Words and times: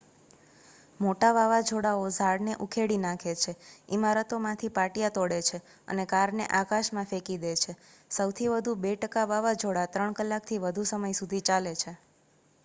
મોટા 0.99 1.27
વાવાઝોડાઓ 1.33 2.07
ઝાડને 2.15 2.55
ઉખેડી 2.65 2.97
નાખે 3.03 3.35
છે 3.41 3.53
ઇમારતોમાંથી 3.89 4.71
પાટિયા 4.73 5.13
તોડે 5.19 5.37
છે 5.49 5.61
અને 5.89 6.07
કારને 6.11 6.49
આકાશમાં 6.55 7.09
ફેંકી 7.13 7.39
દે 7.39 7.53
છે 7.59 7.77
સૌથી 8.11 8.51
વધુ 8.55 8.77
2 8.83 8.97
ટકા 8.99 9.29
વાવાઝોડા 9.35 9.87
3 9.95 10.19
કલાકથી 10.19 10.63
વધુ 10.67 10.89
સમય 10.91 11.17
સુધી 11.17 11.47
ચાલે 11.47 11.79
છે 11.79 11.95